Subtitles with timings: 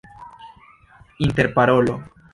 [1.19, 1.99] interparolo